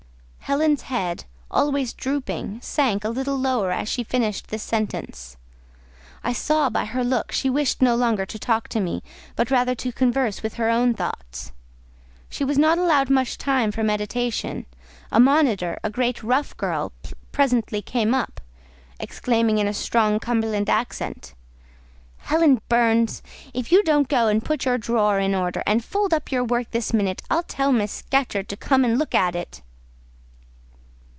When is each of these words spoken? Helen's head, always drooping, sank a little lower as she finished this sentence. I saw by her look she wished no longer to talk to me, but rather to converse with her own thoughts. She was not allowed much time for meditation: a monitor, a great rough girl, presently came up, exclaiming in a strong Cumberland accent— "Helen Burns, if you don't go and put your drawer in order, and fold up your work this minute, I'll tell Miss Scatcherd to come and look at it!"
Helen's 0.51 0.81
head, 0.81 1.23
always 1.49 1.93
drooping, 1.93 2.59
sank 2.59 3.05
a 3.05 3.09
little 3.09 3.37
lower 3.37 3.71
as 3.71 3.87
she 3.87 4.03
finished 4.03 4.47
this 4.49 4.61
sentence. 4.61 5.37
I 6.25 6.33
saw 6.33 6.69
by 6.69 6.83
her 6.83 7.05
look 7.05 7.31
she 7.31 7.49
wished 7.49 7.81
no 7.81 7.95
longer 7.95 8.25
to 8.25 8.37
talk 8.37 8.67
to 8.67 8.81
me, 8.81 9.01
but 9.37 9.49
rather 9.49 9.75
to 9.75 9.93
converse 9.93 10.43
with 10.43 10.55
her 10.55 10.69
own 10.69 10.93
thoughts. 10.93 11.53
She 12.27 12.43
was 12.43 12.57
not 12.57 12.77
allowed 12.77 13.09
much 13.09 13.37
time 13.37 13.71
for 13.71 13.81
meditation: 13.81 14.65
a 15.09 15.21
monitor, 15.21 15.79
a 15.85 15.89
great 15.89 16.21
rough 16.21 16.57
girl, 16.57 16.91
presently 17.31 17.81
came 17.81 18.13
up, 18.13 18.41
exclaiming 18.99 19.57
in 19.57 19.69
a 19.69 19.73
strong 19.73 20.19
Cumberland 20.19 20.69
accent— 20.69 21.33
"Helen 22.17 22.59
Burns, 22.67 23.23
if 23.53 23.71
you 23.71 23.83
don't 23.83 24.09
go 24.09 24.27
and 24.27 24.43
put 24.43 24.65
your 24.65 24.77
drawer 24.77 25.17
in 25.17 25.33
order, 25.33 25.63
and 25.65 25.81
fold 25.81 26.13
up 26.13 26.29
your 26.29 26.43
work 26.43 26.71
this 26.71 26.91
minute, 26.91 27.21
I'll 27.29 27.43
tell 27.43 27.71
Miss 27.71 27.93
Scatcherd 28.03 28.49
to 28.49 28.57
come 28.57 28.83
and 28.83 28.97
look 28.99 29.15
at 29.15 29.33
it!" 29.33 29.61